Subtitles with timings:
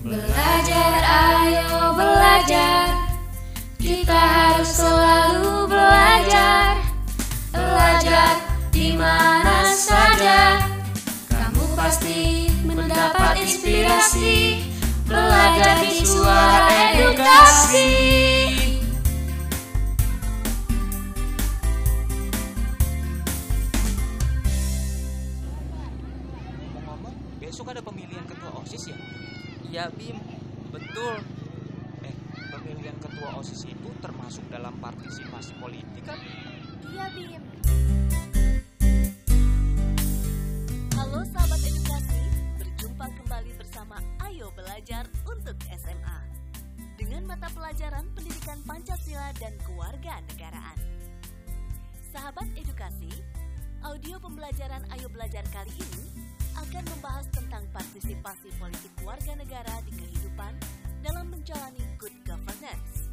[0.00, 2.88] Belajar, ayo belajar.
[3.76, 6.80] Kita harus selalu belajar.
[7.52, 8.40] Belajar
[8.72, 10.64] di mana saja.
[11.28, 14.64] Kamu pasti mendapat inspirasi.
[15.04, 17.92] Belajar di suara edukasi.
[27.36, 28.96] Besok ada pemilihan ketua OSIS ya?
[29.68, 30.16] Iya Bim,
[30.72, 31.20] betul.
[32.00, 32.16] Eh,
[32.48, 36.16] pemilihan ketua OSIS itu termasuk dalam partisipasi politik kan?
[36.88, 37.42] Iya, Bim.
[40.96, 42.22] Halo sahabat edukasi,
[42.56, 46.18] berjumpa kembali bersama Ayo Belajar untuk SMA.
[46.96, 50.78] Dengan mata pelajaran pendidikan Pancasila dan kewarganegaraan.
[52.12, 53.12] Sahabat edukasi,
[53.84, 57.64] audio pembelajaran Ayo Belajar kali ini akan membahas tentang
[59.50, 60.54] negara di kehidupan
[61.02, 63.10] dalam menjalani good governance.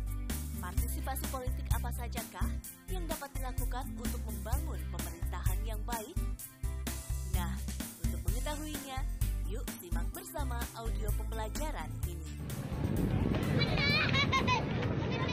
[0.62, 2.46] Partisipasi politik apa sajakah
[2.94, 6.14] yang dapat dilakukan untuk membangun pemerintahan yang baik?
[7.34, 7.58] Nah,
[8.06, 9.02] untuk mengetahuinya,
[9.50, 12.30] yuk simak bersama audio pembelajaran ini.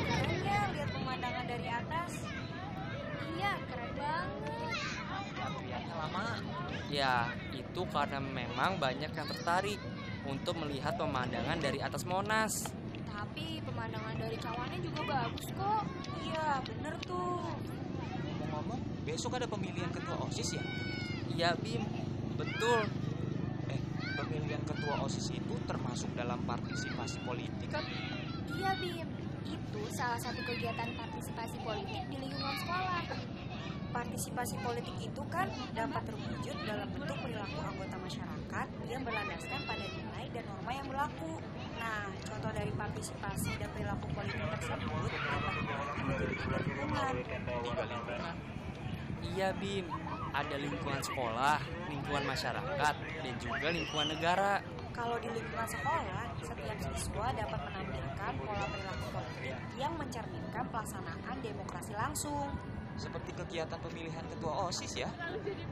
[0.08, 2.16] Kayaknya lihat pemandangan dari atas.
[3.36, 4.28] Iya, keren banget.
[6.88, 9.76] Ya, itu karena memang banyak yang tertarik
[10.24, 12.72] untuk melihat pemandangan dari atas Monas.
[13.08, 15.82] Tapi pemandangan dari cawannya juga bagus kok.
[16.24, 17.54] Iya, bener tuh.
[18.24, 20.64] Ngomong-ngomong, besok ada pemilihan ketua OSIS ya?
[21.34, 21.82] Iya Bim,
[22.38, 22.86] betul.
[23.70, 23.80] Eh,
[24.18, 27.84] pemilihan ketua OSIS itu termasuk dalam partisipasi politik kan?
[28.54, 29.08] Iya, Bim.
[29.44, 33.02] Itu salah satu kegiatan partisipasi politik di lingkungan sekolah.
[33.94, 39.83] Partisipasi politik itu kan dapat terwujud dalam bentuk perilaku anggota masyarakat yang berlandaskan pada
[40.34, 41.32] dan norma yang berlaku.
[41.78, 45.52] Nah, contoh dari partisipasi dan perilaku politik tersebut dapat
[46.02, 46.24] menjadi
[46.66, 47.12] lingkungan.
[47.62, 48.34] Tiga lingkungan.
[49.24, 49.86] Iya Bim,
[50.36, 51.56] ada lingkungan sekolah,
[51.88, 52.94] lingkungan masyarakat,
[53.24, 54.60] dan juga lingkungan negara.
[54.92, 61.92] Kalau di lingkungan sekolah, setiap siswa dapat menampilkan pola perilaku politik yang mencerminkan pelaksanaan demokrasi
[61.96, 62.52] langsung.
[62.94, 65.10] Seperti kegiatan pemilihan ketua OSIS ya?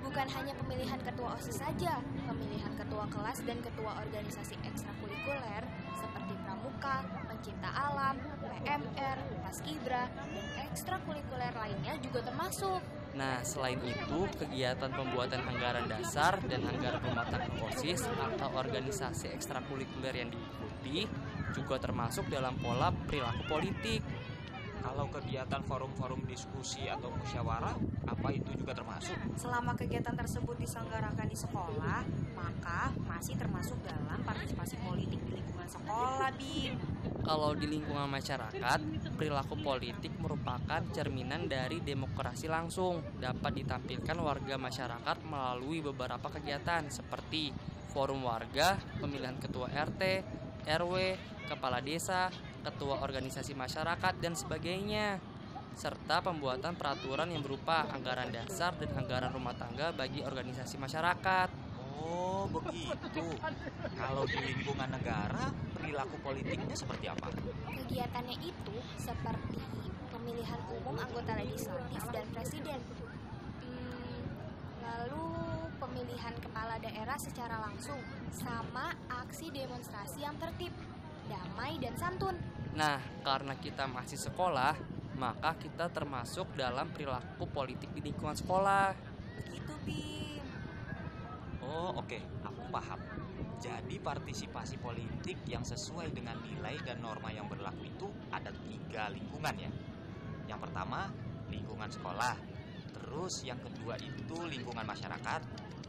[0.03, 5.63] Bukan hanya pemilihan ketua OSIS saja, pemilihan ketua kelas dan ketua organisasi ekstrakurikuler
[5.95, 6.97] seperti pramuka,
[7.31, 12.81] pencinta alam, PMR, paskibra, dan ekstrakurikuler lainnya juga termasuk.
[13.13, 20.17] Nah, selain itu, kegiatan pembuatan anggaran dasar dan anggaran rumah tangga OSIS atau organisasi ekstrakurikuler
[20.17, 21.05] yang diikuti
[21.53, 24.01] juga termasuk dalam pola perilaku politik.
[24.81, 27.77] Kalau kegiatan forum-forum diskusi atau musyawarah,
[28.09, 29.15] apa itu juga termasuk?
[29.37, 32.01] Selama kegiatan tersebut diselenggarakan di sekolah,
[32.33, 36.75] maka masih termasuk dalam partisipasi politik di lingkungan sekolah, Bim.
[37.23, 38.81] Kalau di lingkungan masyarakat,
[39.15, 42.99] perilaku politik merupakan cerminan dari demokrasi langsung.
[43.23, 47.55] Dapat ditampilkan warga masyarakat melalui beberapa kegiatan seperti
[47.95, 50.03] forum warga, pemilihan ketua RT,
[50.67, 50.95] RW,
[51.47, 52.33] kepala desa,
[52.63, 55.19] ketua organisasi masyarakat, dan sebagainya.
[55.73, 61.49] Serta pembuatan peraturan yang berupa anggaran dasar dan anggaran rumah tangga bagi organisasi masyarakat.
[62.03, 63.25] Oh, begitu.
[63.97, 67.33] Kalau di lingkungan negara, perilaku politiknya seperti apa?
[67.73, 69.61] Kegiatannya itu seperti
[70.13, 72.81] pemilihan umum anggota legislatif dan presiden.
[73.65, 74.21] Hmm,
[74.85, 75.25] lalu
[75.81, 77.99] pemilihan kepala daerah secara langsung
[78.35, 80.75] sama aksi demonstrasi yang tertib,
[81.33, 82.37] damai dan santun.
[82.73, 84.73] Nah, karena kita masih sekolah,
[85.21, 88.97] maka kita termasuk dalam perilaku politik di lingkungan sekolah.
[89.37, 90.47] Begitu, Bim.
[91.61, 93.01] Oh, oke, aku paham.
[93.63, 99.55] Jadi partisipasi politik yang sesuai dengan nilai dan norma yang berlaku itu ada tiga lingkungan
[99.55, 99.71] ya.
[100.51, 101.13] Yang pertama
[101.53, 102.35] lingkungan sekolah,
[102.91, 105.41] terus yang kedua itu lingkungan masyarakat,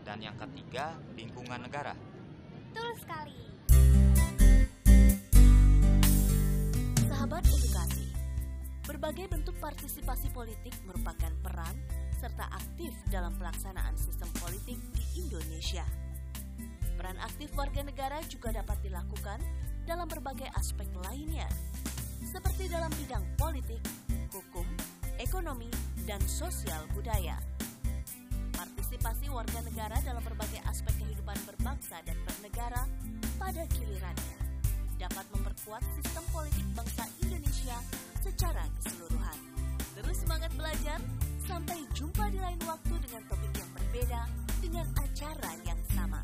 [0.03, 1.95] dan yang ketiga lingkungan negara.
[2.69, 3.52] Betul sekali.
[9.13, 11.77] Berbagai bentuk partisipasi politik merupakan peran
[12.17, 15.85] serta aktif dalam pelaksanaan sistem politik di Indonesia.
[16.97, 19.37] Peran aktif warga negara juga dapat dilakukan
[19.85, 21.45] dalam berbagai aspek lainnya,
[22.25, 23.85] seperti dalam bidang politik,
[24.33, 24.65] hukum,
[25.21, 25.69] ekonomi,
[26.09, 27.37] dan sosial budaya.
[28.57, 32.81] Partisipasi warga negara dalam berbagai aspek kehidupan berbangsa dan bernegara
[33.37, 34.41] pada gilirannya
[34.97, 37.77] dapat memperkuat sistem politik bangsa Indonesia
[38.23, 39.37] secara keseluruhan.
[39.99, 40.99] Terus semangat belajar,
[41.43, 44.21] sampai jumpa di lain waktu dengan topik yang berbeda
[44.63, 46.23] dengan acara yang sama.